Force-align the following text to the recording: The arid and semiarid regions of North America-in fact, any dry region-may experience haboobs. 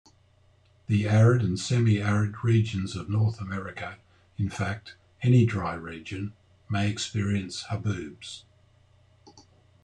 The 0.87 1.07
arid 1.07 1.43
and 1.43 1.59
semiarid 1.59 2.41
regions 2.43 2.95
of 2.95 3.07
North 3.07 3.39
America-in 3.39 4.49
fact, 4.49 4.95
any 5.21 5.45
dry 5.45 5.75
region-may 5.75 6.89
experience 6.89 7.65
haboobs. 7.65 8.41